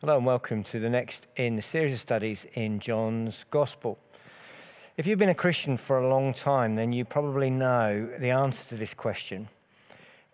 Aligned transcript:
Hello 0.00 0.16
and 0.16 0.24
welcome 0.24 0.62
to 0.62 0.78
the 0.78 0.88
next 0.88 1.26
in 1.34 1.56
the 1.56 1.60
series 1.60 1.92
of 1.92 1.98
studies 1.98 2.46
in 2.54 2.78
John's 2.78 3.44
Gospel. 3.50 3.98
If 4.96 5.08
you've 5.08 5.18
been 5.18 5.28
a 5.28 5.34
Christian 5.34 5.76
for 5.76 5.98
a 5.98 6.08
long 6.08 6.32
time, 6.32 6.76
then 6.76 6.92
you 6.92 7.04
probably 7.04 7.50
know 7.50 8.08
the 8.16 8.30
answer 8.30 8.62
to 8.68 8.76
this 8.76 8.94
question. 8.94 9.48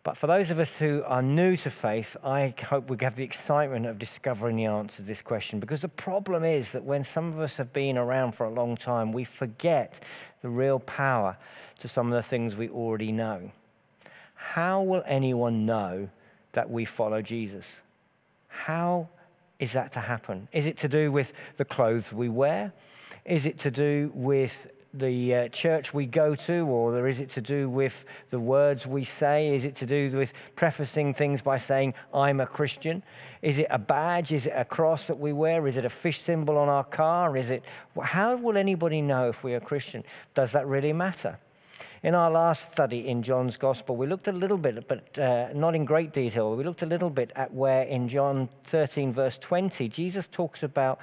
But 0.02 0.18
for 0.18 0.26
those 0.26 0.50
of 0.50 0.58
us 0.58 0.74
who 0.74 1.02
are 1.06 1.22
new 1.22 1.56
to 1.56 1.70
faith, 1.70 2.14
I 2.22 2.52
hope 2.62 2.90
we 2.90 2.98
have 3.00 3.16
the 3.16 3.24
excitement 3.24 3.86
of 3.86 3.98
discovering 3.98 4.56
the 4.56 4.66
answer 4.66 4.98
to 4.98 5.02
this 5.02 5.22
question. 5.22 5.60
Because 5.60 5.80
the 5.80 5.88
problem 5.88 6.44
is 6.44 6.72
that 6.72 6.84
when 6.84 7.02
some 7.02 7.32
of 7.32 7.40
us 7.40 7.56
have 7.56 7.72
been 7.72 7.96
around 7.96 8.32
for 8.32 8.44
a 8.44 8.52
long 8.52 8.76
time, 8.76 9.12
we 9.12 9.24
forget 9.24 9.98
the 10.42 10.50
real 10.50 10.78
power 10.78 11.38
to 11.78 11.88
some 11.88 12.08
of 12.08 12.12
the 12.12 12.28
things 12.28 12.54
we 12.54 12.68
already 12.68 13.12
know. 13.12 13.50
How 14.34 14.82
will 14.82 15.02
anyone 15.06 15.64
know 15.64 16.10
that 16.52 16.68
we 16.68 16.84
follow 16.84 17.22
Jesus? 17.22 17.72
How 18.48 19.08
is 19.58 19.72
that 19.72 19.92
to 19.92 20.00
happen? 20.00 20.48
Is 20.52 20.66
it 20.66 20.76
to 20.78 20.88
do 20.88 21.12
with 21.12 21.32
the 21.56 21.64
clothes 21.64 22.12
we 22.12 22.28
wear? 22.28 22.72
Is 23.24 23.46
it 23.46 23.58
to 23.60 23.70
do 23.70 24.10
with 24.14 24.68
the 24.94 25.34
uh, 25.34 25.48
church 25.48 25.92
we 25.92 26.06
go 26.06 26.34
to, 26.36 26.66
or 26.66 27.06
is 27.08 27.20
it 27.20 27.28
to 27.30 27.40
do 27.40 27.68
with 27.68 28.04
the 28.30 28.38
words 28.38 28.86
we 28.86 29.02
say? 29.02 29.54
Is 29.54 29.64
it 29.64 29.74
to 29.76 29.86
do 29.86 30.16
with 30.16 30.32
prefacing 30.54 31.14
things 31.14 31.42
by 31.42 31.56
saying, 31.56 31.94
I'm 32.12 32.40
a 32.40 32.46
Christian? 32.46 33.02
Is 33.42 33.58
it 33.58 33.66
a 33.70 33.78
badge? 33.78 34.32
Is 34.32 34.46
it 34.46 34.52
a 34.54 34.64
cross 34.64 35.06
that 35.06 35.18
we 35.18 35.32
wear? 35.32 35.66
Is 35.66 35.76
it 35.76 35.84
a 35.84 35.90
fish 35.90 36.20
symbol 36.20 36.56
on 36.56 36.68
our 36.68 36.84
car? 36.84 37.36
Is 37.36 37.50
it, 37.50 37.64
how 38.00 38.36
will 38.36 38.56
anybody 38.56 39.02
know 39.02 39.28
if 39.28 39.42
we're 39.42 39.56
a 39.56 39.60
Christian? 39.60 40.04
Does 40.34 40.52
that 40.52 40.66
really 40.66 40.92
matter? 40.92 41.36
In 42.04 42.14
our 42.14 42.30
last 42.30 42.70
study 42.70 43.08
in 43.08 43.22
John's 43.22 43.56
Gospel, 43.56 43.96
we 43.96 44.06
looked 44.06 44.28
a 44.28 44.32
little 44.32 44.58
bit, 44.58 44.86
but 44.86 45.18
uh, 45.18 45.48
not 45.54 45.74
in 45.74 45.86
great 45.86 46.12
detail, 46.12 46.54
we 46.54 46.62
looked 46.62 46.82
a 46.82 46.86
little 46.86 47.08
bit 47.08 47.32
at 47.34 47.54
where 47.54 47.84
in 47.84 48.10
John 48.10 48.50
13, 48.64 49.14
verse 49.14 49.38
20, 49.38 49.88
Jesus 49.88 50.26
talks 50.26 50.62
about 50.62 50.98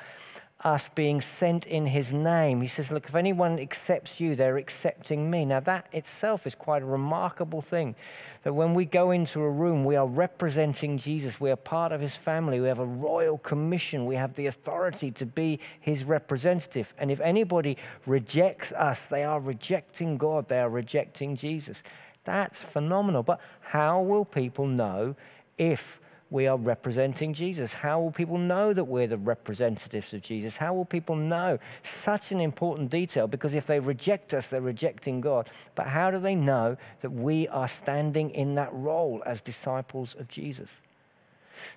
us 0.63 0.89
being 0.95 1.21
sent 1.21 1.65
in 1.65 1.85
his 1.85 2.11
name. 2.11 2.61
He 2.61 2.67
says, 2.67 2.91
Look, 2.91 3.07
if 3.07 3.15
anyone 3.15 3.59
accepts 3.59 4.19
you, 4.19 4.35
they're 4.35 4.57
accepting 4.57 5.29
me. 5.29 5.45
Now, 5.45 5.59
that 5.61 5.87
itself 5.91 6.45
is 6.45 6.55
quite 6.55 6.81
a 6.81 6.85
remarkable 6.85 7.61
thing. 7.61 7.95
That 8.43 8.53
when 8.53 8.73
we 8.73 8.85
go 8.85 9.11
into 9.11 9.41
a 9.41 9.49
room, 9.49 9.85
we 9.85 9.95
are 9.95 10.07
representing 10.07 10.97
Jesus. 10.97 11.39
We 11.39 11.51
are 11.51 11.55
part 11.55 11.91
of 11.91 12.01
his 12.01 12.15
family. 12.15 12.59
We 12.59 12.67
have 12.67 12.79
a 12.79 12.85
royal 12.85 13.37
commission. 13.37 14.05
We 14.05 14.15
have 14.15 14.35
the 14.35 14.47
authority 14.47 15.11
to 15.11 15.25
be 15.25 15.59
his 15.79 16.03
representative. 16.03 16.93
And 16.97 17.11
if 17.11 17.19
anybody 17.21 17.77
rejects 18.05 18.71
us, 18.71 19.05
they 19.05 19.23
are 19.23 19.39
rejecting 19.39 20.17
God, 20.17 20.47
they 20.47 20.59
are 20.59 20.69
rejecting 20.69 21.35
Jesus. 21.35 21.83
That's 22.23 22.59
phenomenal. 22.59 23.23
But 23.23 23.39
how 23.61 24.01
will 24.01 24.25
people 24.25 24.67
know 24.67 25.15
if 25.57 26.00
we 26.31 26.47
are 26.47 26.57
representing 26.57 27.33
Jesus? 27.33 27.73
How 27.73 27.99
will 27.99 28.09
people 28.09 28.37
know 28.37 28.73
that 28.73 28.85
we're 28.85 29.05
the 29.05 29.17
representatives 29.17 30.13
of 30.13 30.21
Jesus? 30.21 30.55
How 30.55 30.73
will 30.73 30.85
people 30.85 31.15
know? 31.15 31.59
Such 31.83 32.31
an 32.31 32.39
important 32.39 32.89
detail 32.89 33.27
because 33.27 33.53
if 33.53 33.67
they 33.67 33.81
reject 33.81 34.33
us, 34.33 34.47
they're 34.47 34.61
rejecting 34.61 35.19
God. 35.19 35.49
But 35.75 35.87
how 35.87 36.09
do 36.09 36.19
they 36.19 36.35
know 36.35 36.77
that 37.01 37.11
we 37.11 37.49
are 37.49 37.67
standing 37.67 38.29
in 38.31 38.55
that 38.55 38.73
role 38.73 39.21
as 39.25 39.41
disciples 39.41 40.15
of 40.15 40.29
Jesus? 40.29 40.81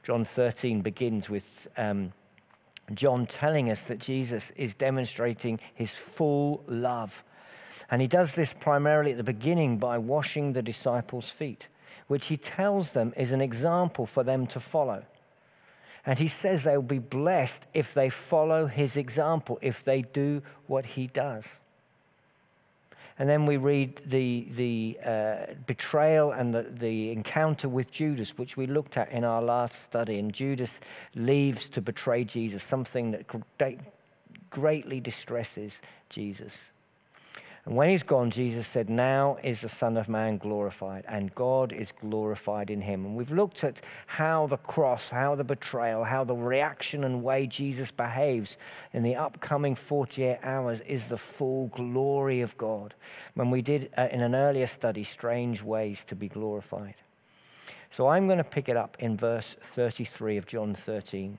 John 0.05 0.25
13 0.25 0.83
begins 0.83 1.29
with 1.29 1.67
um, 1.77 2.13
John 2.95 3.27
telling 3.27 3.71
us 3.71 3.81
that 3.83 3.99
Jesus 3.99 4.53
is 4.57 4.73
demonstrating 4.73 5.59
his 5.75 5.93
full 5.93 6.63
love. 6.69 7.25
And 7.91 8.01
he 8.01 8.07
does 8.07 8.35
this 8.35 8.53
primarily 8.53 9.11
at 9.11 9.17
the 9.17 9.25
beginning 9.25 9.79
by 9.79 9.99
washing 9.99 10.53
the 10.53 10.63
disciples' 10.63 11.29
feet 11.29 11.67
which 12.07 12.27
he 12.27 12.37
tells 12.37 12.91
them 12.91 13.13
is 13.17 13.33
an 13.33 13.41
example 13.41 14.07
for 14.07 14.23
them 14.23 14.47
to 14.49 14.61
follow. 14.61 15.05
And 16.07 16.19
he 16.19 16.29
says 16.29 16.65
they 16.65 16.77
will 16.77 16.83
be 16.83 16.99
blessed 16.99 17.63
if 17.73 17.95
they 17.95 18.11
follow 18.11 18.67
his 18.67 18.97
example, 18.97 19.59
if 19.63 19.85
they 19.85 20.03
do 20.03 20.43
what 20.67 20.85
he 20.85 21.07
does. 21.07 21.49
And 23.19 23.29
then 23.29 23.47
we 23.47 23.57
read 23.57 24.01
the, 24.05 24.49
the 24.57 24.99
uh, 25.05 25.55
betrayal 25.67 26.33
and 26.33 26.53
the, 26.53 26.63
the 26.63 27.13
encounter 27.13 27.69
with 27.69 27.91
Judas, 27.91 28.37
which 28.37 28.57
we 28.57 28.67
looked 28.67 28.97
at 28.97 29.11
in 29.13 29.23
our 29.23 29.41
last 29.41 29.85
study. 29.85 30.19
And 30.19 30.33
Judas 30.33 30.81
leaves 31.15 31.69
to 31.71 31.81
betray 31.81 32.25
Jesus, 32.25 32.65
something 32.65 33.13
that 33.13 33.77
greatly 34.51 35.01
distresses 35.01 35.79
Jesus. 36.09 36.59
And 37.65 37.77
when 37.77 37.89
he's 37.89 38.03
gone, 38.03 38.31
Jesus 38.31 38.67
said, 38.67 38.91
Now 38.91 39.39
is 39.43 39.63
the 39.63 39.71
Son 39.71 39.97
of 39.97 40.07
Man 40.07 40.37
glorified, 40.37 41.05
and 41.09 41.35
God 41.35 41.73
is 41.73 41.93
glorified 41.93 42.69
in 42.69 42.83
him. 42.83 43.07
And 43.07 43.17
we've 43.17 43.31
looked 43.31 43.65
at 43.65 43.81
how 44.07 44.47
the 44.47 44.59
cross, 44.59 45.09
how 45.09 45.35
the 45.35 45.45
betrayal, 45.45 46.05
how 46.05 46.25
the 46.25 46.35
reaction 46.35 47.05
and 47.05 47.23
way 47.23 47.47
Jesus 47.47 47.91
behaves 47.91 48.59
in 48.93 49.03
the 49.03 49.17
upcoming 49.17 49.75
48 49.75 50.41
hours 50.43 50.83
is 50.83 51.07
the 51.07 51.17
full 51.17 51.69
glory 51.69 52.43
of 52.43 52.57
God. 52.59 52.93
When 53.33 53.51
we 53.51 53.63
did 53.63 53.91
uh, 53.97 54.09
in 54.13 54.21
an 54.21 54.35
earlier 54.35 54.67
study, 54.67 55.03
strange 55.03 55.63
ways 55.63 56.05
to 56.09 56.15
be 56.15 56.29
glorified. 56.29 56.97
So 57.91 58.09
I'm 58.09 58.27
going 58.27 58.39
to 58.39 58.45
pick 58.45 58.69
it 58.69 58.77
up 58.77 58.99
in 58.99 59.17
verse 59.17 59.57
33 59.61 60.37
of 60.37 60.47
John 60.47 60.75
13. 60.75 61.39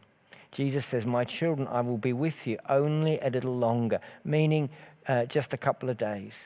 Jesus 0.51 0.85
says, 0.85 1.05
My 1.05 1.25
children, 1.25 1.67
I 1.67 1.81
will 1.81 1.97
be 1.97 2.13
with 2.13 2.47
you 2.47 2.57
only 2.69 3.19
a 3.19 3.29
little 3.29 3.57
longer, 3.57 3.99
meaning 4.23 4.69
uh, 5.07 5.25
just 5.25 5.53
a 5.53 5.57
couple 5.57 5.89
of 5.89 5.97
days. 5.97 6.37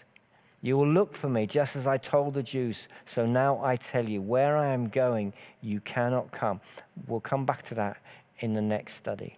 You 0.62 0.78
will 0.78 0.88
look 0.88 1.16
for 1.16 1.30
me 1.30 1.46
just 1.46 1.75
as 1.75 1.88
I 1.88 1.97
told 1.97 2.34
the 2.34 2.44
Jews. 2.44 2.88
So 3.06 3.25
now 3.25 3.64
I 3.64 3.78
tell 3.78 4.08
you, 4.08 4.22
where 4.22 4.58
I 4.58 4.68
am 4.68 4.90
going, 4.90 5.34
you 5.62 5.80
cannot 5.80 6.31
come. 6.31 6.59
We'll 7.08 7.22
come 7.22 7.46
back 7.46 7.64
to 7.64 7.75
that 7.75 7.97
in 8.40 8.53
the 8.53 8.62
next 8.62 8.96
study. 8.96 9.36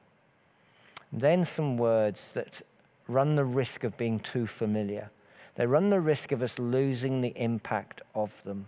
Then 1.13 1.45
some 1.45 1.77
words 1.77 2.31
that 2.33 2.61
run 3.07 3.35
the 3.35 3.45
risk 3.45 3.83
of 3.83 3.97
being 3.97 4.19
too 4.19 4.47
familiar. 4.47 5.11
They 5.55 5.67
run 5.67 5.89
the 5.89 6.01
risk 6.01 6.31
of 6.31 6.41
us 6.41 6.57
losing 6.57 7.21
the 7.21 7.33
impact 7.35 8.01
of 8.15 8.41
them. 8.43 8.67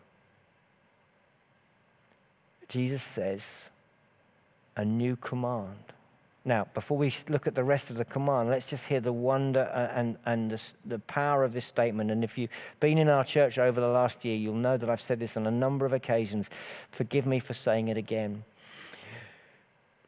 Jesus 2.68 3.04
says, 3.04 3.48
a 4.76 4.84
new 4.84 5.16
command. 5.16 5.94
Now, 6.46 6.68
before 6.74 6.98
we 6.98 7.14
look 7.30 7.48
at 7.48 7.56
the 7.56 7.64
rest 7.64 7.90
of 7.90 7.96
the 7.96 8.04
command, 8.04 8.50
let's 8.50 8.66
just 8.66 8.84
hear 8.84 9.00
the 9.00 9.14
wonder 9.14 9.70
uh, 9.74 9.98
and, 9.98 10.18
and 10.26 10.52
the, 10.52 10.62
the, 10.86 11.00
power 11.00 11.46
of 11.46 11.54
this 11.54 11.66
statement. 11.66 12.12
And 12.12 12.22
if 12.22 12.38
you've 12.38 12.50
been 12.82 12.98
in 12.98 13.08
our 13.08 13.24
church 13.24 13.58
over 13.58 13.80
the 13.80 13.88
last 13.88 14.26
year, 14.26 14.36
you'll 14.36 14.56
know 14.56 14.76
that 14.76 14.90
I've 14.90 15.00
said 15.00 15.20
this 15.20 15.38
on 15.38 15.48
a 15.48 15.52
number 15.52 15.86
of 15.86 15.94
occasions. 15.94 16.50
Forgive 16.92 17.26
me 17.26 17.40
for 17.40 17.54
saying 17.54 17.88
it 17.88 17.96
again. 17.96 18.44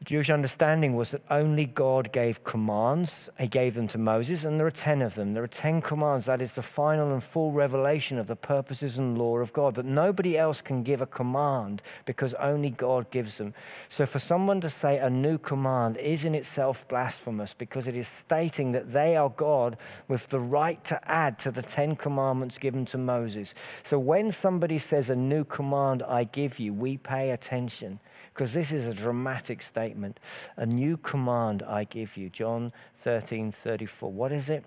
Jewish 0.04 0.28
understanding 0.28 0.94
was 0.94 1.10
that 1.10 1.22
only 1.30 1.64
God 1.64 2.12
gave 2.12 2.44
commands. 2.44 3.30
He 3.38 3.48
gave 3.48 3.74
them 3.74 3.88
to 3.88 3.98
Moses, 3.98 4.44
and 4.44 4.60
there 4.60 4.66
are 4.66 4.70
10 4.70 5.00
of 5.00 5.14
them. 5.14 5.32
There 5.32 5.42
are 5.42 5.48
10 5.48 5.80
commands. 5.80 6.26
That 6.26 6.42
is 6.42 6.52
the 6.52 6.62
final 6.62 7.14
and 7.14 7.22
full 7.22 7.50
revelation 7.50 8.18
of 8.18 8.26
the 8.26 8.36
purposes 8.36 8.98
and 8.98 9.16
law 9.16 9.38
of 9.38 9.54
God, 9.54 9.74
that 9.74 9.86
nobody 9.86 10.36
else 10.36 10.60
can 10.60 10.82
give 10.82 11.00
a 11.00 11.06
command 11.06 11.80
because 12.04 12.34
only 12.34 12.70
God 12.70 13.10
gives 13.10 13.36
them. 13.38 13.54
So 13.88 14.04
for 14.04 14.18
someone 14.18 14.60
to 14.60 14.70
say 14.70 14.98
a 14.98 15.08
new 15.08 15.38
command 15.38 15.96
is 15.96 16.26
in 16.26 16.34
itself 16.34 16.86
blasphemous 16.88 17.54
because 17.54 17.86
it 17.86 17.96
is 17.96 18.10
stating 18.20 18.72
that 18.72 18.92
they 18.92 19.16
are 19.16 19.30
God 19.30 19.78
with 20.08 20.28
the 20.28 20.40
right 20.40 20.84
to 20.84 21.00
add 21.10 21.38
to 21.40 21.50
the 21.50 21.62
10 21.62 21.96
commandments 21.96 22.58
given 22.58 22.84
to 22.86 22.98
Moses. 22.98 23.54
So 23.82 23.98
when 23.98 24.30
somebody 24.30 24.76
says 24.76 25.08
a 25.08 25.16
new 25.16 25.42
command 25.42 26.02
I 26.02 26.24
give 26.24 26.58
you, 26.58 26.74
we 26.74 26.98
pay 26.98 27.30
attention 27.30 27.98
because 28.36 28.52
this 28.52 28.70
is 28.70 28.86
a 28.86 28.92
dramatic 28.92 29.62
statement. 29.62 30.20
A 30.58 30.66
new 30.66 30.98
command 30.98 31.62
I 31.62 31.84
give 31.84 32.18
you. 32.18 32.28
John 32.28 32.70
13, 32.98 33.50
34. 33.50 34.12
What 34.12 34.30
is 34.30 34.50
it? 34.50 34.62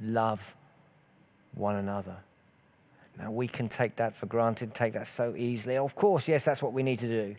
Love 0.00 0.54
one 1.54 1.74
another. 1.74 2.16
Now, 3.18 3.32
we 3.32 3.48
can 3.48 3.68
take 3.68 3.96
that 3.96 4.14
for 4.14 4.26
granted, 4.26 4.72
take 4.72 4.92
that 4.92 5.08
so 5.08 5.34
easily. 5.36 5.76
Of 5.76 5.96
course, 5.96 6.28
yes, 6.28 6.44
that's 6.44 6.62
what 6.62 6.72
we 6.72 6.84
need 6.84 7.00
to 7.00 7.08
do. 7.08 7.34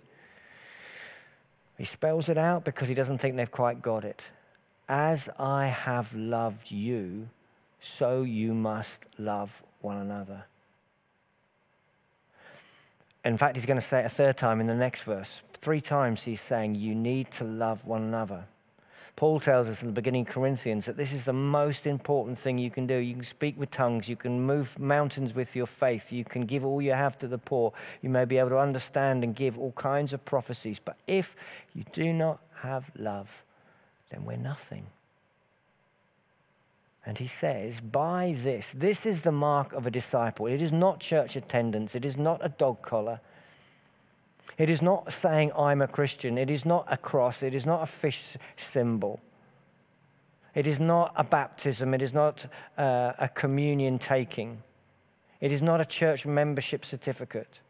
He 1.78 1.86
spells 1.86 2.27
it 2.27 2.38
out 2.38 2.66
because 2.66 2.89
he 2.89 2.95
doesn't 2.95 3.19
think 3.19 3.38
they've 3.38 3.50
quite 3.50 3.81
got 3.81 4.04
it. 4.04 4.24
As 4.89 5.30
I 5.39 5.68
have 5.68 6.13
loved 6.13 6.71
you, 6.71 7.30
so 7.80 8.24
you 8.24 8.54
must 8.54 9.00
love 9.18 9.63
one 9.80 9.98
another. 9.98 10.44
In 13.27 13.38
fact, 13.38 13.57
he's 13.57 13.65
going 13.65 13.79
to 13.79 13.85
say 13.85 14.00
it 14.00 14.06
a 14.06 14.09
third 14.09 14.38
time 14.38 14.62
in 14.62 14.68
the 14.68 14.75
next 14.75 15.01
verse. 15.01 15.41
Three 15.51 15.81
times 15.81 16.21
he's 16.21 16.39
saying, 16.39 16.75
You 16.75 16.95
need 16.95 17.29
to 17.31 17.44
love 17.44 17.85
one 17.85 18.03
another. 18.03 18.45
Paul 19.18 19.41
tells 19.41 19.68
us 19.68 19.81
in 19.81 19.88
the 19.88 19.94
beginning 19.94 20.21
of 20.21 20.33
Corinthians 20.33 20.85
that 20.85 20.95
this 20.95 21.12
is 21.12 21.25
the 21.25 21.33
most 21.33 21.85
important 21.85 22.38
thing 22.38 22.57
you 22.57 22.71
can 22.71 22.88
do. 22.88 22.95
You 22.95 23.15
can 23.15 23.24
speak 23.24 23.59
with 23.59 23.69
tongues, 23.69 24.07
you 24.07 24.15
can 24.15 24.39
move 24.39 24.79
mountains 24.79 25.35
with 25.35 25.57
your 25.57 25.65
faith, 25.65 26.13
you 26.13 26.24
can 26.24 26.45
give 26.45 26.63
all 26.63 26.81
you 26.81 26.91
have 26.91 27.18
to 27.18 27.27
the 27.27 27.38
poor, 27.38 27.74
you 28.01 28.09
may 28.09 28.24
be 28.24 28.38
able 28.38 28.50
to 28.50 28.59
understand 28.59 29.25
and 29.25 29.35
give 29.35 29.57
all 29.57 29.73
kinds 29.73 30.13
of 30.13 30.23
prophecies. 30.23 30.80
But 30.80 30.97
if 31.06 31.35
you 31.73 31.83
do 31.91 32.13
not 32.13 32.39
have 32.62 32.89
love, 32.95 33.44
then 34.09 34.23
we're 34.23 34.38
nothing. 34.38 34.85
And 37.07 37.18
he 37.18 37.25
says, 37.25 37.80
by 37.80 38.36
this, 38.38 38.74
this 38.75 39.06
is 39.06 39.21
the 39.21 39.31
mark 39.31 39.71
of 39.71 39.88
a 39.88 39.92
disciple. 39.92 40.45
It 40.45 40.62
is 40.62 40.74
not 40.74 41.00
church 41.00 41.38
attendance, 41.38 41.95
it 41.95 42.04
is 42.04 42.18
not 42.18 42.42
a 42.44 42.50
dog 42.50 42.81
collar. 42.81 43.21
It 44.57 44.69
is 44.69 44.81
not 44.81 45.13
saying, 45.13 45.54
I'm 45.57 45.81
a 45.81 45.88
Christian. 45.88 46.38
It 46.38 46.50
is 46.50 46.65
not 46.65 46.86
a 46.89 46.98
cross. 46.98 47.44
It 47.44 47.54
is 47.54 47.65
not 47.65 47.83
a 47.83 47.86
fish 47.86 48.36
symbol. 48.57 49.21
It 50.54 50.68
is 50.68 50.80
not 50.80 51.13
a 51.15 51.24
baptism. 51.24 51.94
It 51.94 52.01
is 52.01 52.13
not 52.13 52.45
uh, 52.77 53.13
a 53.19 53.30
communion 53.30 54.00
taking. 54.00 54.63
It 55.39 55.51
is 55.51 55.62
not 55.62 55.80
a 55.80 55.86
church 55.86 56.25
membership 56.25 56.83
certificate. 56.83 57.62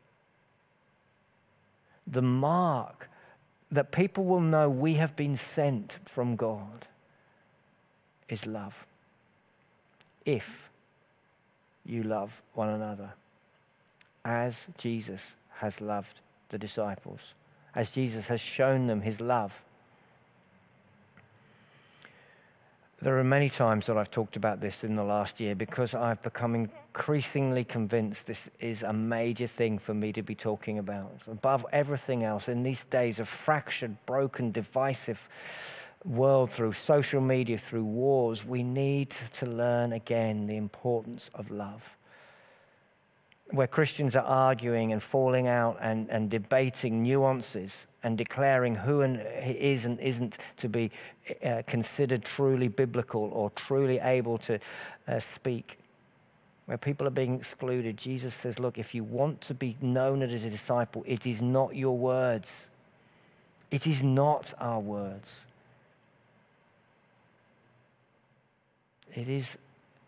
The 2.08 2.22
mark 2.22 3.10
that 3.72 3.92
people 3.92 4.24
will 4.24 4.40
know 4.40 4.70
we 4.70 4.94
have 4.94 5.16
been 5.16 5.36
sent 5.36 6.00
from 6.06 6.38
God 6.38 6.88
is 8.30 8.46
love. 8.46 8.87
If 10.28 10.70
you 11.86 12.04
love 12.04 12.42
one 12.54 12.68
another 12.68 13.14
as 14.26 14.62
Jesus 14.78 15.26
has 15.60 15.80
loved 15.80 16.20
the 16.50 16.58
disciples, 16.58 17.34
as 17.74 17.92
Jesus 17.92 18.28
has 18.28 18.42
shown 18.42 18.88
them 18.88 19.02
his 19.02 19.22
love. 19.22 19.62
There 23.00 23.18
are 23.18 23.24
many 23.24 23.48
times 23.48 23.86
that 23.86 23.98
I've 23.98 24.12
talked 24.12 24.36
about 24.36 24.60
this 24.60 24.84
in 24.84 24.96
the 24.96 25.04
last 25.04 25.40
year 25.40 25.56
because 25.56 25.94
I've 25.94 26.22
become 26.22 26.56
increasingly 26.56 27.64
convinced 27.64 28.28
this 28.28 28.50
is 28.60 28.84
a 28.84 28.92
major 28.92 29.48
thing 29.48 29.80
for 29.80 29.94
me 29.94 30.12
to 30.12 30.24
be 30.24 30.36
talking 30.36 30.78
about. 30.78 31.22
Above 31.32 31.66
everything 31.72 32.24
else, 32.24 32.50
in 32.50 32.64
these 32.64 32.84
days 32.86 33.20
of 33.20 33.30
fractured, 33.30 33.96
broken, 34.06 34.52
divisive 34.52 35.30
world 36.06 36.52
through 36.52 36.74
social 36.74 37.22
media, 37.22 37.58
through 37.58 37.84
wars, 37.84 38.46
we 38.46 38.64
need 38.64 39.12
to 39.34 39.46
learn 39.46 39.94
again 39.94 40.48
the 40.48 40.56
importance 40.56 41.30
of 41.34 41.52
love 41.52 41.98
where 43.52 43.68
Christians 43.68 44.16
are 44.16 44.26
arguing 44.26 44.92
and 44.92 45.02
falling 45.02 45.48
out 45.48 45.78
and, 45.82 46.10
and 46.10 46.30
debating 46.30 47.02
nuances 47.02 47.76
and 48.04 48.18
declaring 48.18 48.76
who 48.76 49.02
and 49.02 49.22
is 49.46 49.86
and 49.86 50.00
isn't 50.00 50.38
to 50.58 50.70
be 50.70 50.92
uh, 51.44 51.62
considered 51.66 52.24
truly 52.24 52.68
biblical 52.68 53.30
or 53.34 53.50
truly 53.52 54.00
able 54.00 54.38
to 54.40 54.60
uh, 55.08 55.20
speak. 55.20 55.78
Where 56.66 56.78
people 56.78 57.08
are 57.08 57.12
being 57.12 57.36
excluded, 57.36 57.96
Jesus 57.96 58.34
says, 58.34 58.60
Look, 58.60 58.78
if 58.78 58.94
you 58.94 59.06
want 59.06 59.40
to 59.42 59.54
be 59.54 59.78
known 59.80 60.22
as 60.22 60.44
a 60.44 60.50
disciple, 60.50 61.04
it 61.08 61.26
is 61.26 61.42
not 61.42 61.76
your 61.76 61.98
words. 61.98 62.52
It 63.72 63.88
is 63.88 64.04
not 64.04 64.54
our 64.60 64.80
words. 64.80 65.46
It 69.14 69.30
is 69.30 69.58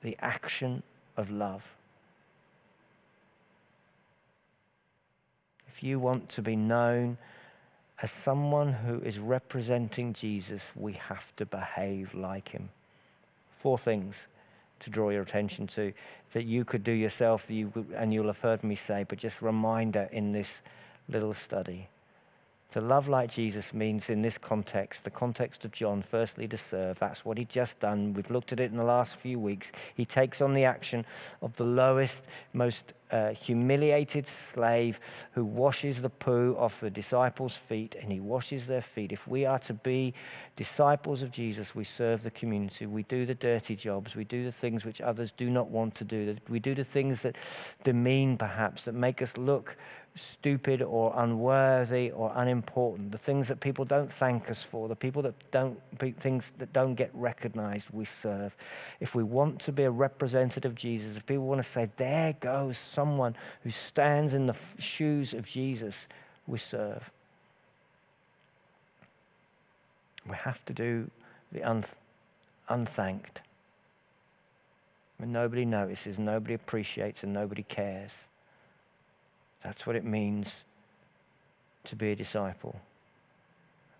the 0.02 0.18
action 0.22 0.84
of 1.18 1.30
love. 1.30 1.76
if 5.80 5.84
you 5.84 5.98
want 5.98 6.28
to 6.28 6.42
be 6.42 6.58
known 6.58 7.18
as 8.02 8.12
someone 8.12 8.74
who 8.74 9.00
is 9.00 9.18
representing 9.18 10.12
Jesus, 10.12 10.72
we 10.76 10.92
have 10.92 11.34
to 11.38 11.46
behave 11.46 12.14
like 12.14 12.50
him. 12.50 12.68
Four 13.54 13.78
things 13.78 14.28
to 14.82 14.90
draw 14.90 15.10
your 15.10 15.22
attention 15.22 15.68
to 15.68 15.94
that 16.34 16.44
you 16.44 16.66
could 16.66 16.84
do 16.84 16.92
yourself, 16.92 17.50
and 17.50 18.14
you'll 18.14 18.28
have 18.28 18.40
heard 18.40 18.62
me 18.62 18.76
say, 18.76 19.06
but 19.08 19.20
just 19.20 19.42
reminder 19.42 20.10
in 20.12 20.34
this 20.34 20.56
little 21.08 21.34
study. 21.34 21.88
To 22.72 22.82
love 22.82 23.08
like 23.08 23.32
Jesus 23.32 23.74
means, 23.74 24.12
in 24.12 24.22
this 24.22 24.38
context, 24.38 25.04
the 25.04 25.10
context 25.10 25.66
of 25.66 25.72
John, 25.72 26.04
firstly 26.04 26.48
to 26.50 26.58
serve. 26.58 27.00
That's 27.00 27.26
what 27.26 27.40
he'd 27.40 27.50
just 27.50 27.80
done. 27.80 28.14
We've 28.14 28.30
looked 28.30 28.54
at 28.54 28.60
it 28.60 28.72
in 28.72 28.78
the 28.78 28.84
last 28.84 29.16
few 29.16 29.40
weeks. 29.40 29.72
He 29.96 30.06
takes 30.06 30.40
on 30.40 30.54
the 30.54 30.66
action 30.66 31.04
of 31.42 31.56
the 31.56 31.64
lowest, 31.64 32.22
most 32.54 32.94
humiliated 33.40 34.28
slave 34.28 35.00
who 35.32 35.44
washes 35.44 36.02
the 36.02 36.10
poo 36.10 36.56
off 36.58 36.80
the 36.80 36.90
disciples' 36.90 37.56
feet 37.56 37.96
and 38.00 38.12
he 38.12 38.20
washes 38.20 38.68
their 38.68 38.82
feet. 38.82 39.12
If 39.12 39.28
we 39.28 39.46
are 39.46 39.60
to 39.60 39.74
be 39.74 40.14
disciples 40.56 41.22
of 41.22 41.32
Jesus, 41.32 41.74
we 41.74 41.84
serve 41.84 42.24
the 42.24 42.32
community. 42.32 42.86
We 42.86 43.04
do 43.04 43.26
the 43.26 43.36
dirty 43.36 43.76
jobs. 43.76 44.16
We 44.16 44.26
do 44.26 44.44
the 44.44 44.52
things 44.52 44.86
which 44.86 45.02
others 45.02 45.32
do 45.32 45.50
not 45.50 45.70
want 45.70 45.96
to 45.96 46.04
do. 46.04 46.38
We 46.50 46.60
do 46.60 46.76
the 46.76 46.84
things 46.84 47.22
that 47.22 47.38
demean, 47.84 48.38
perhaps, 48.38 48.86
that 48.86 48.94
make 48.94 49.22
us 49.22 49.38
look 49.38 49.76
stupid 50.16 50.82
or 50.82 51.14
unworthy 51.16 52.12
or 52.12 52.32
unimportant, 52.36 53.12
the 53.12 53.18
things 53.18 53.48
that 53.48 53.60
people 53.60 53.86
don't 53.86 54.12
thank 54.12 54.50
us 54.50 54.64
for, 54.64 54.88
the 54.88 54.96
people 54.96 55.22
that 55.22 55.52
don't, 55.52 55.80
things 56.20 56.52
that 56.58 56.74
don't 56.74 56.96
get 56.96 57.12
recognized, 57.14 57.90
we 57.92 58.06
serve. 58.06 58.56
If 59.00 59.16
we 59.16 59.24
want 59.24 59.60
to 59.62 59.72
be 59.72 59.84
a 59.84 59.92
representative 59.92 60.72
of 60.72 60.76
Jesus, 60.76 61.16
if 61.16 61.26
people 61.26 61.46
want 61.46 61.64
to 61.64 61.70
say, 61.70 61.90
there 61.98 62.34
goes 62.40 62.78
someone 63.00 63.34
who 63.64 63.70
stands 63.70 64.34
in 64.34 64.46
the 64.46 64.56
shoes 64.78 65.34
of 65.34 65.48
Jesus, 65.48 66.00
we 66.48 66.58
serve. 66.58 67.10
We 70.28 70.36
have 70.36 70.66
to 70.66 70.74
do 70.74 71.10
the 71.54 71.62
unth- 71.62 71.96
unthanked. 72.68 73.42
When 75.18 75.32
nobody 75.32 75.64
notices, 75.64 76.20
nobody 76.20 76.56
appreciates, 76.56 77.24
and 77.24 77.32
nobody 77.32 77.64
cares. 77.64 78.18
That's 79.64 79.88
what 79.88 79.96
it 79.96 80.04
means 80.04 80.66
to 81.86 81.96
be 81.96 82.12
a 82.12 82.18
disciple. 82.18 82.82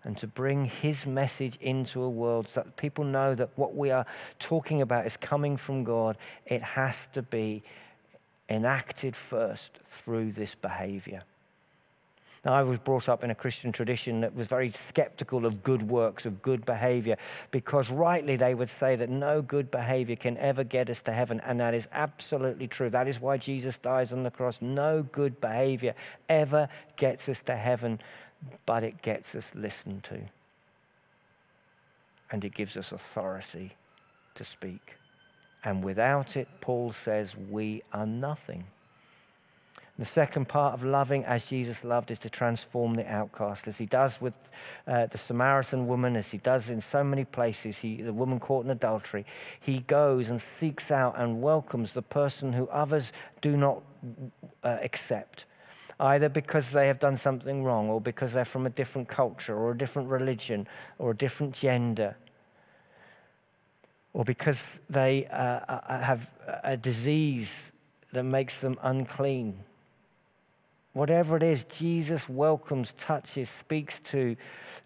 And 0.04 0.14
to 0.18 0.26
bring 0.26 0.66
his 0.66 1.06
message 1.06 1.56
into 1.62 2.02
a 2.02 2.10
world 2.10 2.50
so 2.50 2.60
that 2.60 2.76
people 2.76 3.04
know 3.04 3.34
that 3.34 3.48
what 3.56 3.74
we 3.74 3.90
are 3.90 4.04
talking 4.38 4.82
about 4.82 5.06
is 5.06 5.16
coming 5.16 5.56
from 5.56 5.84
God, 5.84 6.18
it 6.44 6.60
has 6.60 7.08
to 7.14 7.22
be 7.22 7.62
enacted 8.50 9.16
first 9.16 9.78
through 9.84 10.32
this 10.32 10.54
behavior. 10.54 11.22
Now, 12.44 12.54
I 12.54 12.62
was 12.62 12.78
brought 12.78 13.10
up 13.10 13.22
in 13.22 13.30
a 13.30 13.34
Christian 13.34 13.70
tradition 13.70 14.22
that 14.22 14.34
was 14.34 14.46
very 14.46 14.70
skeptical 14.70 15.44
of 15.44 15.62
good 15.62 15.82
works, 15.82 16.24
of 16.24 16.40
good 16.40 16.64
behavior, 16.64 17.18
because 17.50 17.90
rightly 17.90 18.36
they 18.36 18.54
would 18.54 18.70
say 18.70 18.96
that 18.96 19.10
no 19.10 19.42
good 19.42 19.70
behavior 19.70 20.16
can 20.16 20.38
ever 20.38 20.64
get 20.64 20.88
us 20.88 21.02
to 21.02 21.12
heaven. 21.12 21.40
And 21.40 21.60
that 21.60 21.74
is 21.74 21.86
absolutely 21.92 22.66
true. 22.66 22.88
That 22.88 23.08
is 23.08 23.20
why 23.20 23.36
Jesus 23.36 23.76
dies 23.76 24.10
on 24.14 24.22
the 24.22 24.30
cross. 24.30 24.62
No 24.62 25.02
good 25.02 25.38
behavior 25.42 25.94
ever 26.30 26.68
gets 26.96 27.28
us 27.28 27.42
to 27.42 27.56
heaven, 27.56 28.00
but 28.64 28.84
it 28.84 29.02
gets 29.02 29.34
us 29.34 29.52
listened 29.54 30.04
to. 30.04 30.20
And 32.30 32.42
it 32.42 32.54
gives 32.54 32.74
us 32.78 32.90
authority 32.92 33.76
to 34.34 34.44
speak. 34.44 34.94
And 35.64 35.84
without 35.84 36.36
it, 36.36 36.48
Paul 36.60 36.92
says, 36.92 37.36
we 37.36 37.82
are 37.92 38.06
nothing. 38.06 38.64
The 39.98 40.06
second 40.06 40.48
part 40.48 40.72
of 40.72 40.82
loving 40.82 41.26
as 41.26 41.44
Jesus 41.44 41.84
loved 41.84 42.10
is 42.10 42.18
to 42.20 42.30
transform 42.30 42.94
the 42.94 43.06
outcast, 43.06 43.68
as 43.68 43.76
he 43.76 43.84
does 43.84 44.18
with 44.18 44.32
uh, 44.86 45.04
the 45.04 45.18
Samaritan 45.18 45.86
woman, 45.86 46.16
as 46.16 46.28
he 46.28 46.38
does 46.38 46.70
in 46.70 46.80
so 46.80 47.04
many 47.04 47.26
places. 47.26 47.76
He, 47.76 48.00
the 48.00 48.12
woman 48.14 48.40
caught 48.40 48.64
in 48.64 48.70
adultery, 48.70 49.26
he 49.60 49.80
goes 49.80 50.30
and 50.30 50.40
seeks 50.40 50.90
out 50.90 51.18
and 51.18 51.42
welcomes 51.42 51.92
the 51.92 52.00
person 52.00 52.54
who 52.54 52.66
others 52.68 53.12
do 53.42 53.58
not 53.58 53.82
uh, 54.64 54.78
accept, 54.80 55.44
either 55.98 56.30
because 56.30 56.70
they 56.70 56.86
have 56.86 56.98
done 56.98 57.18
something 57.18 57.62
wrong, 57.62 57.90
or 57.90 58.00
because 58.00 58.32
they're 58.32 58.46
from 58.46 58.64
a 58.64 58.70
different 58.70 59.06
culture, 59.06 59.54
or 59.54 59.72
a 59.72 59.76
different 59.76 60.08
religion, 60.08 60.66
or 60.98 61.10
a 61.10 61.16
different 61.16 61.54
gender 61.54 62.16
or 64.12 64.24
because 64.24 64.64
they 64.88 65.26
uh, 65.26 65.60
uh 65.68 66.00
have 66.00 66.30
a 66.64 66.76
disease 66.76 67.52
that 68.12 68.24
makes 68.24 68.60
them 68.60 68.76
unclean. 68.82 69.64
Whatever 70.92 71.36
it 71.36 71.44
is, 71.44 71.62
Jesus 71.64 72.28
welcomes, 72.28 72.94
touches, 72.94 73.48
speaks 73.48 74.00
to, 74.00 74.34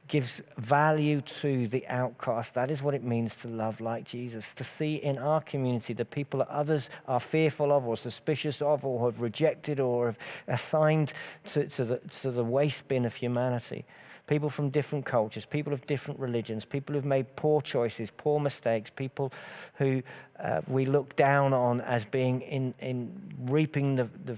gives 0.06 0.42
value 0.58 1.22
to 1.22 1.66
the 1.68 1.86
outcast. 1.88 2.52
That 2.52 2.70
is 2.70 2.82
what 2.82 2.92
it 2.92 3.02
means 3.02 3.34
to 3.36 3.48
love 3.48 3.80
like 3.80 4.04
Jesus. 4.04 4.52
To 4.56 4.64
see 4.64 4.96
in 4.96 5.16
our 5.16 5.40
community 5.40 5.94
the 5.94 6.04
people 6.04 6.40
that 6.40 6.48
others 6.48 6.90
are 7.08 7.20
fearful 7.20 7.72
of 7.72 7.86
or 7.86 7.96
suspicious 7.96 8.60
of 8.60 8.84
or 8.84 9.10
have 9.10 9.22
rejected 9.22 9.80
or 9.80 10.06
have 10.06 10.18
assigned 10.46 11.14
to, 11.46 11.66
to, 11.68 11.84
the, 11.86 11.96
to 12.20 12.30
the 12.30 12.44
waste 12.44 12.86
bin 12.86 13.06
of 13.06 13.14
humanity. 13.14 13.86
People 14.26 14.50
from 14.50 14.68
different 14.68 15.06
cultures, 15.06 15.46
people 15.46 15.72
of 15.72 15.86
different 15.86 16.20
religions, 16.20 16.66
people 16.66 16.94
who've 16.94 17.04
made 17.04 17.34
poor 17.34 17.62
choices, 17.62 18.10
poor 18.10 18.38
mistakes, 18.40 18.90
people 18.90 19.32
who 19.76 20.02
uh, 20.38 20.60
we 20.66 20.84
look 20.84 21.16
down 21.16 21.54
on 21.54 21.80
as 21.80 22.04
being 22.04 22.42
in, 22.42 22.74
in 22.80 23.10
reaping 23.40 23.96
the, 23.96 24.08
the 24.26 24.36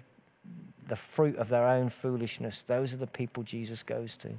the 0.86 0.96
fruit 0.96 1.36
of 1.36 1.48
their 1.48 1.66
own 1.66 1.88
foolishness. 1.88 2.62
Those 2.66 2.92
are 2.92 2.98
the 2.98 3.06
people 3.06 3.42
Jesus 3.42 3.82
goes 3.82 4.16
to. 4.16 4.30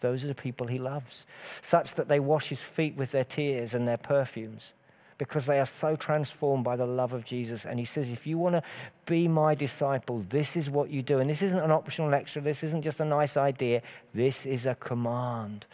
Those 0.00 0.24
are 0.24 0.28
the 0.28 0.34
people 0.34 0.66
he 0.66 0.78
loves, 0.78 1.26
such 1.60 1.94
that 1.94 2.08
they 2.08 2.20
wash 2.20 2.46
his 2.46 2.60
feet 2.60 2.96
with 2.96 3.10
their 3.10 3.24
tears 3.24 3.74
and 3.74 3.88
their 3.88 3.96
perfumes 3.96 4.72
because 5.18 5.46
they 5.46 5.58
are 5.58 5.66
so 5.66 5.96
transformed 5.96 6.62
by 6.62 6.76
the 6.76 6.86
love 6.86 7.12
of 7.12 7.24
Jesus. 7.24 7.64
And 7.64 7.78
he 7.78 7.84
says, 7.84 8.10
if 8.10 8.26
you 8.26 8.38
want 8.38 8.54
to 8.54 8.62
be 9.04 9.26
my 9.26 9.54
disciples, 9.56 10.28
this 10.28 10.56
is 10.56 10.70
what 10.70 10.90
you 10.90 11.02
do. 11.02 11.18
And 11.18 11.28
this 11.28 11.42
isn't 11.42 11.58
an 11.58 11.72
optional 11.72 12.08
lecture, 12.08 12.40
this 12.40 12.62
isn't 12.62 12.82
just 12.82 13.00
a 13.00 13.04
nice 13.04 13.36
idea, 13.36 13.82
this 14.14 14.46
is 14.46 14.64
a 14.64 14.76
command. 14.76 15.66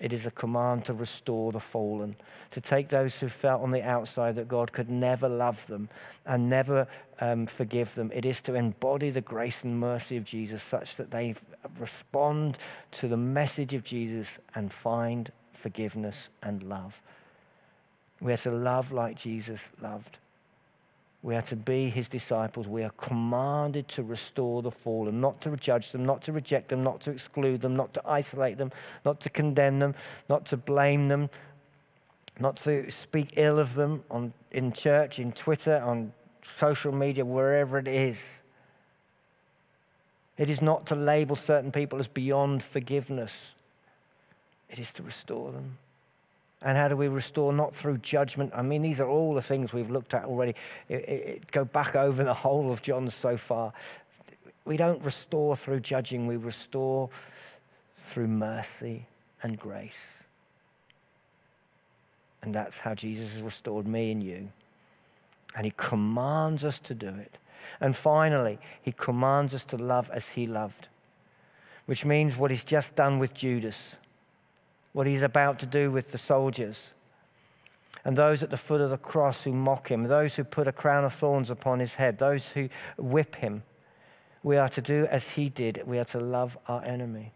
It 0.00 0.14
is 0.14 0.24
a 0.24 0.30
command 0.30 0.86
to 0.86 0.94
restore 0.94 1.52
the 1.52 1.60
fallen, 1.60 2.16
to 2.52 2.60
take 2.60 2.88
those 2.88 3.14
who 3.14 3.28
felt 3.28 3.62
on 3.62 3.70
the 3.70 3.82
outside 3.82 4.34
that 4.36 4.48
God 4.48 4.72
could 4.72 4.88
never 4.88 5.28
love 5.28 5.66
them 5.66 5.90
and 6.24 6.48
never 6.48 6.88
um, 7.20 7.46
forgive 7.46 7.94
them. 7.94 8.10
It 8.14 8.24
is 8.24 8.40
to 8.42 8.54
embody 8.54 9.10
the 9.10 9.20
grace 9.20 9.62
and 9.62 9.78
mercy 9.78 10.16
of 10.16 10.24
Jesus 10.24 10.62
such 10.62 10.96
that 10.96 11.10
they 11.10 11.34
respond 11.78 12.56
to 12.92 13.08
the 13.08 13.18
message 13.18 13.74
of 13.74 13.84
Jesus 13.84 14.38
and 14.54 14.72
find 14.72 15.30
forgiveness 15.52 16.30
and 16.42 16.62
love. 16.62 17.02
We 18.22 18.32
are 18.32 18.38
to 18.38 18.50
love 18.50 18.92
like 18.92 19.16
Jesus 19.16 19.68
loved. 19.82 20.18
We 21.22 21.34
are 21.36 21.42
to 21.42 21.56
be 21.56 21.90
his 21.90 22.08
disciples. 22.08 22.66
We 22.66 22.82
are 22.82 22.90
commanded 22.90 23.88
to 23.88 24.02
restore 24.02 24.62
the 24.62 24.70
fallen, 24.70 25.20
not 25.20 25.40
to 25.42 25.54
judge 25.56 25.92
them, 25.92 26.04
not 26.04 26.22
to 26.22 26.32
reject 26.32 26.68
them, 26.68 26.82
not 26.82 27.02
to 27.02 27.10
exclude 27.10 27.60
them, 27.60 27.76
not 27.76 27.92
to 27.94 28.02
isolate 28.06 28.56
them, 28.56 28.72
not 29.04 29.20
to 29.20 29.30
condemn 29.30 29.80
them, 29.80 29.94
not 30.30 30.46
to 30.46 30.56
blame 30.56 31.08
them, 31.08 31.28
not 32.38 32.56
to 32.56 32.90
speak 32.90 33.34
ill 33.36 33.58
of 33.58 33.74
them 33.74 34.02
on, 34.10 34.32
in 34.50 34.72
church, 34.72 35.18
in 35.18 35.32
Twitter, 35.32 35.76
on 35.84 36.12
social 36.40 36.92
media, 36.92 37.24
wherever 37.24 37.78
it 37.78 37.86
is. 37.86 38.24
It 40.38 40.48
is 40.48 40.62
not 40.62 40.86
to 40.86 40.94
label 40.94 41.36
certain 41.36 41.70
people 41.70 41.98
as 41.98 42.08
beyond 42.08 42.62
forgiveness, 42.62 43.36
it 44.70 44.78
is 44.78 44.90
to 44.92 45.02
restore 45.02 45.52
them. 45.52 45.76
And 46.62 46.76
how 46.76 46.88
do 46.88 46.96
we 46.96 47.08
restore? 47.08 47.52
Not 47.52 47.74
through 47.74 47.98
judgment. 47.98 48.52
I 48.54 48.62
mean, 48.62 48.82
these 48.82 49.00
are 49.00 49.08
all 49.08 49.32
the 49.32 49.42
things 49.42 49.72
we've 49.72 49.90
looked 49.90 50.12
at 50.12 50.24
already. 50.24 50.54
It, 50.88 51.08
it, 51.08 51.50
go 51.50 51.64
back 51.64 51.96
over 51.96 52.22
the 52.22 52.34
whole 52.34 52.70
of 52.70 52.82
John 52.82 53.08
so 53.08 53.36
far. 53.36 53.72
We 54.66 54.76
don't 54.76 55.02
restore 55.02 55.56
through 55.56 55.80
judging, 55.80 56.26
we 56.26 56.36
restore 56.36 57.08
through 57.94 58.28
mercy 58.28 59.06
and 59.42 59.58
grace. 59.58 60.24
And 62.42 62.54
that's 62.54 62.76
how 62.76 62.94
Jesus 62.94 63.34
has 63.34 63.42
restored 63.42 63.86
me 63.86 64.12
and 64.12 64.22
you. 64.22 64.48
And 65.56 65.64
he 65.64 65.72
commands 65.76 66.64
us 66.64 66.78
to 66.80 66.94
do 66.94 67.08
it. 67.08 67.38
And 67.80 67.96
finally, 67.96 68.58
he 68.82 68.92
commands 68.92 69.54
us 69.54 69.64
to 69.64 69.76
love 69.76 70.10
as 70.10 70.26
he 70.26 70.46
loved, 70.46 70.88
which 71.86 72.04
means 72.04 72.36
what 72.36 72.50
he's 72.50 72.64
just 72.64 72.94
done 72.94 73.18
with 73.18 73.34
Judas 73.34 73.96
what 74.92 75.06
he's 75.06 75.22
about 75.22 75.58
to 75.60 75.66
do 75.66 75.90
with 75.90 76.12
the 76.12 76.18
soldiers 76.18 76.90
and 78.04 78.16
those 78.16 78.42
at 78.42 78.50
the 78.50 78.56
foot 78.56 78.80
of 78.80 78.90
the 78.90 78.96
cross 78.96 79.42
who 79.42 79.52
mock 79.52 79.90
him, 79.90 80.04
those 80.04 80.34
who 80.34 80.44
put 80.44 80.66
a 80.66 80.72
crown 80.72 81.04
of 81.04 81.12
thorns 81.12 81.50
upon 81.50 81.80
his 81.80 81.94
head, 81.94 82.18
those 82.18 82.48
who 82.48 82.68
whip 82.96 83.36
him. 83.36 83.62
We 84.42 84.56
are 84.56 84.70
to 84.70 84.80
do 84.80 85.06
as 85.06 85.24
he 85.24 85.50
did, 85.50 85.82
we 85.86 85.98
are 85.98 86.04
to 86.04 86.20
love 86.20 86.56
our 86.66 86.82
enemy. 86.84 87.32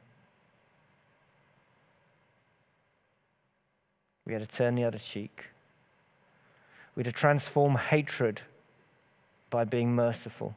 We 4.26 4.34
are 4.34 4.38
to 4.38 4.46
turn 4.46 4.74
the 4.74 4.84
other 4.84 4.98
cheek. 4.98 5.50
We 6.96 7.02
are 7.02 7.04
to 7.04 7.12
transform 7.12 7.76
hatred 7.76 8.40
by 9.50 9.64
being 9.64 9.94
merciful. 9.94 10.56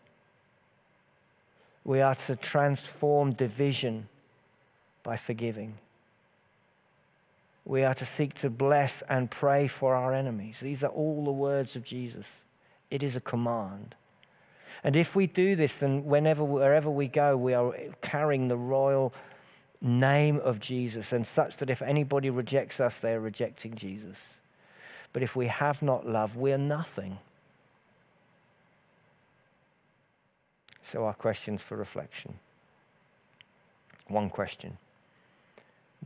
We 1.84 2.00
are 2.00 2.16
to 2.16 2.38
transform 2.38 3.34
division 3.34 4.08
by 5.04 5.18
forgiving 5.18 5.78
we 7.68 7.84
are 7.84 7.94
to 7.94 8.06
seek 8.06 8.34
to 8.36 8.50
bless 8.50 9.04
and 9.10 9.30
pray 9.30 9.68
for 9.68 9.94
our 9.94 10.14
enemies. 10.14 10.62
These 10.62 10.86
are 10.86 10.90
all 10.90 11.26
the 11.26 11.32
words 11.32 11.76
of 11.76 11.84
Jesus. 11.84 12.32
It 12.90 13.04
is 13.04 13.18
a 13.18 13.22
command. 13.22 13.94
And 14.86 14.96
if 14.96 15.18
we 15.18 15.28
do 15.28 15.54
this, 15.58 15.74
then 15.74 16.06
whenever, 16.06 16.46
wherever 16.46 16.90
we 16.90 17.10
go, 17.10 17.36
we 17.36 17.54
are 17.54 17.74
carrying 18.02 18.48
the 18.48 18.56
royal 18.56 19.14
name 19.82 20.40
of 20.40 20.62
Jesus, 20.62 21.12
and 21.12 21.28
such 21.28 21.58
that 21.58 21.70
if 21.70 21.82
anybody 21.82 22.30
rejects 22.30 22.80
us, 22.80 22.96
they 22.96 23.14
are 23.14 23.20
rejecting 23.20 23.76
Jesus. 23.76 24.24
But 25.12 25.22
if 25.22 25.36
we 25.36 25.48
have 25.48 25.82
not 25.82 26.08
love, 26.08 26.38
we 26.38 26.54
are 26.54 26.58
nothing. 26.58 27.20
So, 30.82 31.04
our 31.04 31.14
questions 31.14 31.62
for 31.62 31.76
reflection. 31.76 32.40
One 34.08 34.30
question 34.30 34.78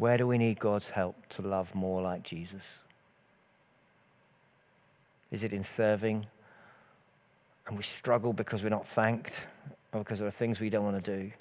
where 0.01 0.17
do 0.17 0.25
we 0.25 0.39
need 0.39 0.58
God's 0.58 0.89
help 0.89 1.15
to 1.29 1.43
love 1.43 1.75
more 1.75 2.01
like 2.01 2.24
Jesus? 2.24 2.63
Is 5.29 5.43
it 5.43 5.53
in 5.53 5.63
serving 5.63 6.25
and 7.67 7.77
we 7.77 7.84
struggle 7.84 8.34
because 8.34 8.63
we're 8.63 8.70
not 8.70 8.88
thanked 8.88 9.41
or 9.93 10.00
because 10.00 10.17
there 10.17 10.27
are 10.27 10.31
things 10.31 10.60
we 10.60 10.72
don't 10.72 10.84
want 10.84 11.05
to 11.05 11.20
do? 11.20 11.31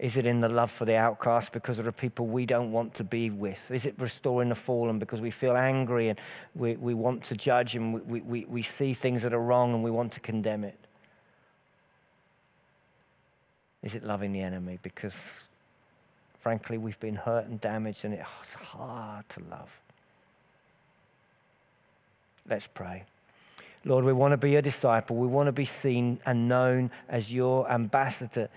Is 0.00 0.16
it 0.16 0.26
in 0.26 0.40
the 0.40 0.48
love 0.48 0.72
for 0.72 0.84
the 0.84 0.96
outcast 0.96 1.52
because 1.52 1.76
there 1.76 1.86
are 1.86 1.92
people 1.92 2.26
we 2.26 2.44
don't 2.44 2.72
want 2.72 2.92
to 2.94 3.04
be 3.04 3.30
with? 3.30 3.70
Is 3.70 3.86
it 3.86 3.94
restoring 3.98 4.48
the 4.48 4.56
fallen 4.56 4.98
because 4.98 5.20
we 5.20 5.30
feel 5.30 5.56
angry 5.56 6.08
and 6.08 6.20
we, 6.56 6.74
we 6.74 6.92
want 6.92 7.22
to 7.22 7.36
judge 7.36 7.76
and 7.76 7.94
we, 8.04 8.20
we, 8.20 8.44
we 8.46 8.62
see 8.62 8.94
things 8.94 9.22
that 9.22 9.32
are 9.32 9.40
wrong 9.40 9.74
and 9.74 9.84
we 9.84 9.92
want 9.92 10.10
to 10.14 10.18
condemn 10.18 10.64
it? 10.64 10.88
Is 13.84 13.94
it 13.94 14.02
loving 14.02 14.32
the 14.32 14.40
enemy 14.40 14.80
because 14.82 15.22
frankly, 16.42 16.76
we've 16.76 16.98
been 16.98 17.14
hurt 17.14 17.46
and 17.46 17.60
damaged, 17.60 18.04
and 18.04 18.12
it's 18.12 18.54
hard 18.54 19.28
to 19.30 19.40
love. 19.48 19.70
Let's 22.48 22.66
pray. 22.66 23.04
Lord, 23.84 24.04
we 24.04 24.12
want 24.12 24.32
to 24.32 24.36
be 24.36 24.56
a 24.56 24.62
disciple. 24.62 25.16
We 25.16 25.28
want 25.28 25.46
to 25.46 25.52
be 25.52 25.64
seen 25.64 26.18
and 26.26 26.48
known 26.48 26.90
as 27.08 27.32
your 27.32 27.70
ambassador, 27.70 28.48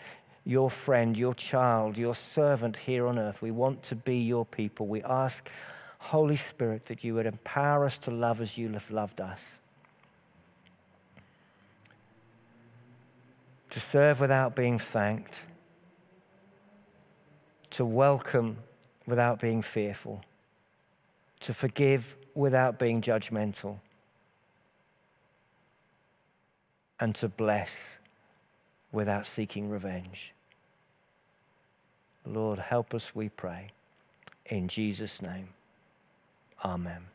your 0.45 0.71
friend, 0.71 1.15
your 1.15 1.35
child, 1.35 1.97
your 1.97 2.15
servant 2.15 2.75
here 2.75 3.05
on 3.05 3.19
earth. 3.19 3.41
We 3.41 3.51
want 3.51 3.83
to 3.83 3.95
be 3.95 4.17
your 4.17 4.45
people. 4.45 4.87
We 4.87 5.03
ask, 5.03 5.47
Holy 5.99 6.35
Spirit, 6.35 6.87
that 6.87 7.03
you 7.03 7.13
would 7.13 7.27
empower 7.27 7.85
us 7.85 7.99
to 7.99 8.11
love 8.11 8.41
as 8.41 8.57
you 8.57 8.71
have 8.71 8.89
loved 8.89 9.21
us. 9.21 9.45
To 13.69 13.79
serve 13.79 14.19
without 14.19 14.55
being 14.55 14.79
thanked 14.79 15.45
to 17.75 17.83
welcome 17.83 18.55
without 19.05 19.37
being 19.41 19.61
fearful, 19.61 20.21
to 21.41 21.53
forgive 21.53 22.15
without 22.33 22.79
being 22.79 23.01
judgmental, 23.01 23.79
and 27.01 27.13
to 27.13 27.27
bless 27.27 27.75
without 28.93 29.25
seeking 29.25 29.69
revenge. 29.69 30.31
Lord, 32.25 32.59
help 32.59 32.93
us, 32.93 33.13
we 33.13 33.27
pray. 33.27 33.71
In 34.45 34.69
Jesus' 34.69 35.21
name, 35.21 35.49
amen. 36.63 37.14